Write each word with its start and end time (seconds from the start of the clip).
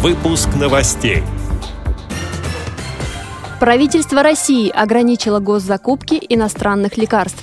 Выпуск 0.00 0.50
новостей. 0.54 1.24
Правительство 3.58 4.22
России 4.22 4.70
ограничило 4.70 5.40
госзакупки 5.40 6.22
иностранных 6.28 6.96
лекарств. 6.96 7.42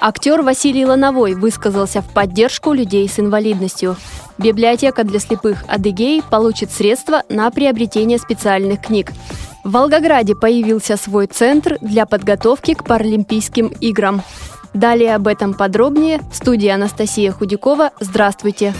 Актер 0.00 0.42
Василий 0.42 0.86
Лановой 0.86 1.34
высказался 1.34 2.02
в 2.02 2.08
поддержку 2.08 2.72
людей 2.72 3.08
с 3.08 3.18
инвалидностью. 3.18 3.96
Библиотека 4.38 5.02
для 5.02 5.18
слепых 5.18 5.64
Адыгей 5.66 6.22
получит 6.22 6.70
средства 6.70 7.24
на 7.28 7.50
приобретение 7.50 8.18
специальных 8.18 8.82
книг. 8.82 9.10
В 9.64 9.72
Волгограде 9.72 10.36
появился 10.36 10.96
свой 10.96 11.26
центр 11.26 11.76
для 11.80 12.06
подготовки 12.06 12.74
к 12.74 12.84
Паралимпийским 12.84 13.66
играм. 13.80 14.22
Далее 14.74 15.16
об 15.16 15.26
этом 15.26 15.54
подробнее. 15.54 16.20
Студия 16.32 16.76
Анастасия 16.76 17.32
Худякова. 17.32 17.90
Здравствуйте! 17.98 18.74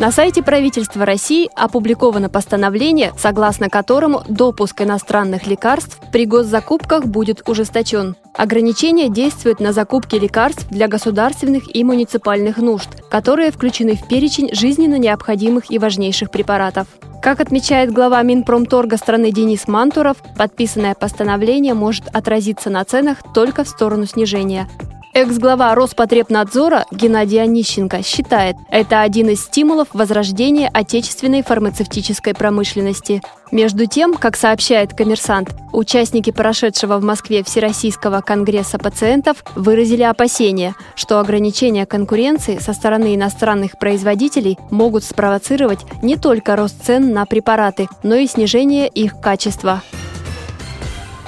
На 0.00 0.10
сайте 0.12 0.42
правительства 0.42 1.04
России 1.04 1.50
опубликовано 1.54 2.30
постановление, 2.30 3.12
согласно 3.18 3.68
которому 3.68 4.22
допуск 4.26 4.80
иностранных 4.80 5.46
лекарств 5.46 6.00
при 6.10 6.24
госзакупках 6.24 7.04
будет 7.04 7.46
ужесточен. 7.46 8.16
Ограничения 8.34 9.10
действуют 9.10 9.60
на 9.60 9.74
закупки 9.74 10.16
лекарств 10.16 10.66
для 10.70 10.88
государственных 10.88 11.76
и 11.76 11.84
муниципальных 11.84 12.56
нужд, 12.56 12.88
которые 13.10 13.50
включены 13.50 13.94
в 13.94 14.08
перечень 14.08 14.54
жизненно 14.54 14.96
необходимых 14.98 15.70
и 15.70 15.78
важнейших 15.78 16.30
препаратов. 16.30 16.86
Как 17.20 17.40
отмечает 17.40 17.92
глава 17.92 18.22
Минпромторга 18.22 18.96
страны 18.96 19.30
Денис 19.30 19.68
Мантуров, 19.68 20.16
подписанное 20.38 20.94
постановление 20.94 21.74
может 21.74 22.06
отразиться 22.10 22.70
на 22.70 22.82
ценах 22.86 23.18
только 23.34 23.64
в 23.64 23.68
сторону 23.68 24.06
снижения. 24.06 24.66
Экс-глава 25.12 25.74
Роспотребнадзора 25.74 26.86
Геннадий 26.92 27.42
Онищенко 27.42 28.00
считает, 28.04 28.54
это 28.70 29.00
один 29.00 29.28
из 29.30 29.42
стимулов 29.42 29.88
возрождения 29.92 30.70
отечественной 30.72 31.42
фармацевтической 31.42 32.32
промышленности. 32.32 33.20
Между 33.50 33.86
тем, 33.86 34.14
как 34.14 34.36
сообщает 34.36 34.94
коммерсант, 34.94 35.50
участники 35.72 36.30
прошедшего 36.30 36.98
в 36.98 37.02
Москве 37.02 37.42
Всероссийского 37.42 38.20
конгресса 38.20 38.78
пациентов 38.78 39.44
выразили 39.56 40.04
опасения, 40.04 40.76
что 40.94 41.18
ограничения 41.18 41.86
конкуренции 41.86 42.58
со 42.58 42.72
стороны 42.72 43.16
иностранных 43.16 43.80
производителей 43.80 44.58
могут 44.70 45.02
спровоцировать 45.02 45.80
не 46.02 46.14
только 46.14 46.54
рост 46.54 46.84
цен 46.84 47.12
на 47.12 47.26
препараты, 47.26 47.88
но 48.04 48.14
и 48.14 48.28
снижение 48.28 48.86
их 48.86 49.20
качества. 49.20 49.82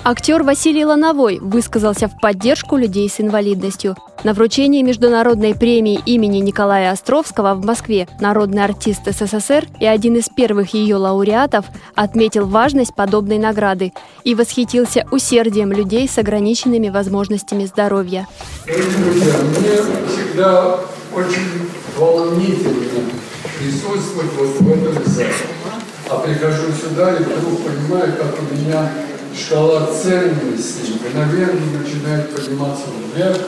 Актер 0.05 0.42
Василий 0.42 0.84
Лановой 0.84 1.39
высказался 1.39 2.08
в 2.08 2.19
поддержку 2.19 2.77
людей 2.77 3.08
с 3.08 3.20
инвалидностью. 3.20 3.97
На 4.25 4.34
вручении 4.34 4.83
международной 4.83 5.55
премии 5.55 6.00
имени 6.05 6.39
Николая 6.39 6.91
Островского 6.91 7.55
в 7.55 7.64
Москве 7.64 8.09
народный 8.19 8.64
артист 8.64 9.03
СССР 9.06 9.69
и 9.78 9.86
один 9.86 10.17
из 10.17 10.28
первых 10.28 10.75
ее 10.75 10.97
лауреатов 10.97 11.67
отметил 11.94 12.48
важность 12.48 12.97
подобной 12.97 13.39
награды 13.39 13.92
и 14.25 14.34
восхитился 14.34 15.06
усердием 15.12 15.70
людей 15.70 16.09
с 16.09 16.19
ограниченными 16.19 16.89
возможностями 16.89 17.64
здоровья. 17.64 18.27
Друзья, 18.66 19.34
мне 19.41 20.09
всегда 20.09 20.81
очень 21.14 21.70
волнительно 21.97 23.05
присутствовать 23.56 24.33
вот 24.37 24.61
в 24.62 24.69
этом 24.69 25.05
зале. 25.05 25.33
А 26.11 26.19
прихожу 26.19 26.72
сюда 26.72 27.14
и 27.14 27.22
вдруг 27.22 27.61
понимаю, 27.62 28.12
как 28.19 28.34
у 28.41 28.55
меня 28.55 28.91
шкала 29.36 29.86
ценностей 29.86 30.94
мгновенно 30.94 31.78
начинает 31.78 32.34
подниматься 32.34 32.84
вверх, 33.14 33.38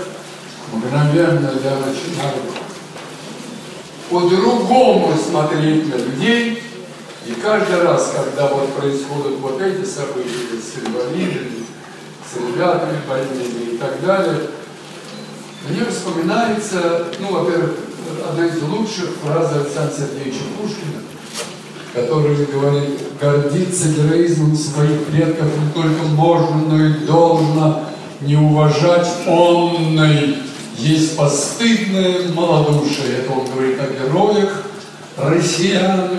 мгновенно 0.72 1.52
я 1.62 1.76
начинаю 1.76 2.40
по-другому 4.10 5.14
смотреть 5.16 5.88
на 5.88 5.96
людей, 5.96 6.62
и 7.26 7.32
каждый 7.32 7.82
раз, 7.82 8.12
когда 8.14 8.48
вот 8.48 8.74
происходят 8.74 9.38
вот 9.40 9.60
эти 9.60 9.84
события 9.84 10.60
с 10.60 10.86
инвалидами, 10.86 11.64
с 12.30 12.36
ребятами 12.36 12.98
больными 13.08 13.74
и 13.74 13.78
так 13.78 14.04
далее, 14.04 14.40
мне 15.68 15.84
вспоминается, 15.86 17.06
ну, 17.20 17.32
во-первых, 17.32 17.72
одна 18.28 18.46
из 18.46 18.62
лучших 18.62 19.10
фраз 19.22 19.52
Александра 19.52 19.94
Сергеевича 19.96 20.44
Пушкина– 20.58 21.02
который 21.94 22.44
говорит, 22.46 23.00
гордиться 23.20 23.88
героизмом 23.88 24.56
своих 24.56 25.04
предков 25.04 25.46
не 25.46 25.72
только 25.72 26.02
можно, 26.06 26.56
но 26.56 26.86
и 26.86 26.92
должно 27.06 27.84
не 28.20 28.36
уважать 28.36 29.08
онной. 29.26 30.38
Есть 30.76 31.16
постыдное 31.16 32.32
малодушие. 32.34 33.18
Это 33.18 33.32
он 33.32 33.46
говорит 33.46 33.78
о 33.80 34.06
героях, 34.06 34.62
россиянах, 35.16 36.10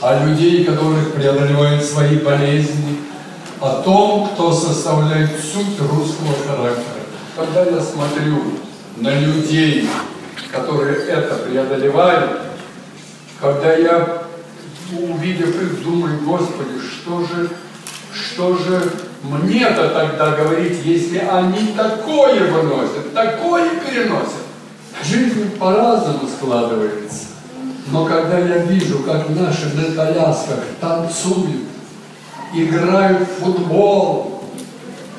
о 0.00 0.26
людей, 0.26 0.64
которых 0.64 1.14
преодолевают 1.14 1.84
свои 1.84 2.16
болезни, 2.18 2.98
о 3.60 3.82
том, 3.82 4.28
кто 4.30 4.52
составляет 4.52 5.30
суть 5.40 5.78
русского 5.78 6.34
характера. 6.46 7.06
Когда 7.36 7.62
я 7.64 7.80
смотрю 7.80 8.42
на 8.96 9.14
людей, 9.20 9.88
которые 10.50 10.96
это 10.96 11.36
преодолевают, 11.36 12.40
когда 13.40 13.74
я 13.76 14.25
увидев 14.92 15.60
их, 15.62 15.82
думаю, 15.82 16.20
Господи, 16.22 16.78
что 16.80 17.20
же, 17.26 17.50
что 18.12 18.56
же 18.56 18.92
мне-то 19.22 19.88
тогда 19.90 20.36
говорить, 20.36 20.78
если 20.84 21.18
они 21.18 21.72
такое 21.76 22.50
выносят, 22.50 23.12
такое 23.12 23.70
переносят? 23.80 24.46
Жизнь 25.04 25.50
по-разному 25.58 26.28
складывается. 26.28 27.26
Но 27.92 28.04
когда 28.06 28.38
я 28.38 28.58
вижу, 28.58 29.00
как 29.00 29.28
наши 29.30 29.74
на 29.74 29.94
колясках 29.94 30.60
танцуют, 30.80 31.68
играют 32.54 33.28
в 33.28 33.44
футбол, 33.44 34.44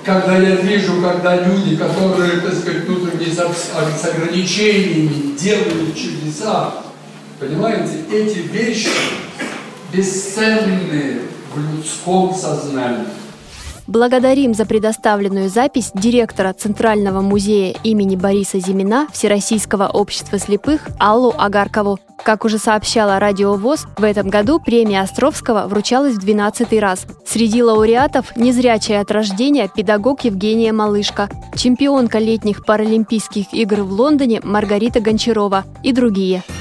когда 0.04 0.38
я 0.38 0.56
вижу, 0.56 1.02
когда 1.02 1.36
люди, 1.36 1.76
которые, 1.76 2.40
так 2.42 2.54
сказать, 2.54 2.86
внутренне 2.86 3.32
с 3.34 4.06
ограничениями 4.06 5.36
делают 5.38 5.96
чудеса, 5.96 6.72
понимаете, 7.40 8.00
эти 8.12 8.40
вещи 8.40 8.90
бесценные 9.92 11.22
в 11.54 11.60
людском 11.60 12.34
сознании. 12.34 13.06
Благодарим 13.88 14.54
за 14.54 14.66
предоставленную 14.66 15.48
запись 15.50 15.92
директора 15.94 16.52
Центрального 16.52 17.22
музея 17.22 17.74
имени 17.84 18.18
Бориса 18.18 18.60
Зимина 18.60 19.08
Всероссийского 19.14 19.88
общества 19.88 20.40
слепых 20.40 20.82
Аллу 21.00 21.34
Агаркову. 21.38 21.98
Как 22.22 22.44
уже 22.44 22.58
сообщала 22.58 23.18
Радио 23.18 23.54
ВОЗ, 23.54 23.86
в 23.98 24.04
этом 24.04 24.28
году 24.28 24.60
премия 24.60 25.02
Островского 25.02 25.68
вручалась 25.68 26.16
в 26.16 26.20
12 26.20 26.78
раз. 26.82 27.06
Среди 27.26 27.64
лауреатов 27.64 28.36
незрячая 28.36 29.00
от 29.00 29.12
рождения 29.12 29.70
педагог 29.74 30.26
Евгения 30.26 30.74
Малышка, 30.74 31.30
чемпионка 31.56 32.20
летних 32.20 32.66
Паралимпийских 32.66 33.54
игр 33.54 33.84
в 33.84 33.94
Лондоне 33.94 34.42
Маргарита 34.44 35.00
Гончарова 35.00 35.64
и 35.82 35.94
другие– 35.94 36.44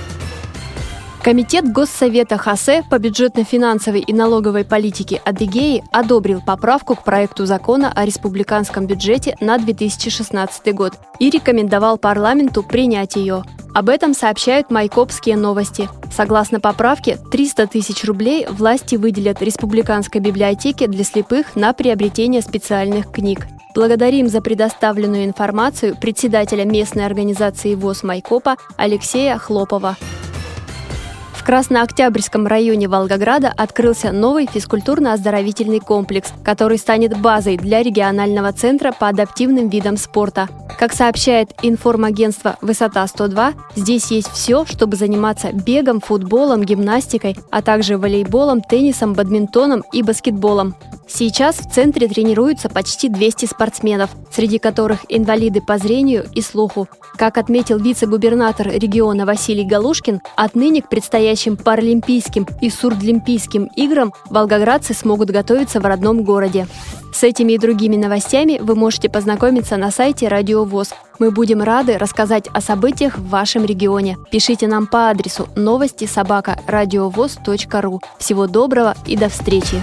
Комитет 1.26 1.72
Госсовета 1.72 2.38
ХАСЕ 2.38 2.84
по 2.88 3.00
бюджетно-финансовой 3.00 3.98
и 3.98 4.12
налоговой 4.12 4.64
политике 4.64 5.20
Адыгеи 5.24 5.82
одобрил 5.90 6.40
поправку 6.40 6.94
к 6.94 7.02
проекту 7.02 7.46
закона 7.46 7.92
о 7.92 8.04
республиканском 8.04 8.86
бюджете 8.86 9.36
на 9.40 9.58
2016 9.58 10.72
год 10.72 10.92
и 11.18 11.28
рекомендовал 11.28 11.98
парламенту 11.98 12.62
принять 12.62 13.16
ее. 13.16 13.42
Об 13.74 13.88
этом 13.88 14.14
сообщают 14.14 14.70
майкопские 14.70 15.36
новости. 15.36 15.88
Согласно 16.12 16.60
поправке, 16.60 17.18
300 17.32 17.66
тысяч 17.66 18.04
рублей 18.04 18.46
власти 18.48 18.94
выделят 18.94 19.42
Республиканской 19.42 20.20
библиотеке 20.20 20.86
для 20.86 21.02
слепых 21.02 21.56
на 21.56 21.72
приобретение 21.72 22.40
специальных 22.40 23.10
книг. 23.10 23.48
Благодарим 23.74 24.28
за 24.28 24.40
предоставленную 24.40 25.24
информацию 25.24 25.96
председателя 26.00 26.64
местной 26.64 27.04
организации 27.04 27.74
ВОЗ 27.74 28.04
Майкопа 28.04 28.54
Алексея 28.76 29.38
Хлопова. 29.38 29.96
Краснооктябрьском 31.46 32.48
районе 32.48 32.88
Волгограда 32.88 33.52
открылся 33.56 34.10
новый 34.10 34.48
физкультурно-оздоровительный 34.52 35.78
комплекс, 35.78 36.32
который 36.42 36.76
станет 36.76 37.16
базой 37.20 37.56
для 37.56 37.84
регионального 37.84 38.52
центра 38.52 38.90
по 38.90 39.06
адаптивным 39.06 39.68
видам 39.68 39.96
спорта. 39.96 40.48
Как 40.76 40.92
сообщает 40.92 41.54
информагентство 41.62 42.56
«Высота-102», 42.62 43.54
здесь 43.76 44.10
есть 44.10 44.32
все, 44.32 44.66
чтобы 44.66 44.96
заниматься 44.96 45.52
бегом, 45.52 46.00
футболом, 46.00 46.64
гимнастикой, 46.64 47.36
а 47.52 47.62
также 47.62 47.96
волейболом, 47.96 48.60
теннисом, 48.60 49.14
бадминтоном 49.14 49.84
и 49.92 50.02
баскетболом. 50.02 50.74
Сейчас 51.08 51.56
в 51.56 51.72
центре 51.72 52.08
тренируются 52.08 52.68
почти 52.68 53.08
200 53.08 53.46
спортсменов, 53.46 54.10
среди 54.30 54.58
которых 54.58 55.00
инвалиды 55.08 55.60
по 55.60 55.78
зрению 55.78 56.26
и 56.34 56.42
слуху. 56.42 56.88
Как 57.16 57.38
отметил 57.38 57.78
вице-губернатор 57.78 58.68
региона 58.68 59.24
Василий 59.24 59.64
Галушкин, 59.64 60.20
отныне 60.36 60.82
к 60.82 60.88
предстоящим 60.88 61.56
Паралимпийским 61.56 62.46
и 62.60 62.70
Сурдлимпийским 62.70 63.70
играм 63.76 64.12
волгоградцы 64.28 64.94
смогут 64.94 65.30
готовиться 65.30 65.80
в 65.80 65.86
родном 65.86 66.24
городе. 66.24 66.66
С 67.12 67.22
этими 67.22 67.52
и 67.52 67.58
другими 67.58 67.96
новостями 67.96 68.58
вы 68.60 68.74
можете 68.74 69.08
познакомиться 69.08 69.78
на 69.78 69.90
сайте 69.90 70.28
Радио 70.28 70.64
ВОЗ. 70.64 70.92
Мы 71.18 71.30
будем 71.30 71.62
рады 71.62 71.96
рассказать 71.96 72.48
о 72.52 72.60
событиях 72.60 73.16
в 73.16 73.28
вашем 73.28 73.64
регионе. 73.64 74.18
Пишите 74.30 74.66
нам 74.66 74.86
по 74.86 75.08
адресу 75.08 75.48
новости 75.56 76.04
собака 76.04 76.58
ру. 76.66 78.00
Всего 78.18 78.46
доброго 78.46 78.94
и 79.06 79.16
до 79.16 79.30
встречи! 79.30 79.80